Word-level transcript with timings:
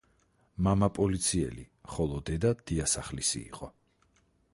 მამა 0.67 0.87
პოლიციელი, 0.99 1.65
ხოლო 1.97 2.21
დედა 2.31 2.53
დიასახლისი 2.71 3.43
იყო. 3.43 3.71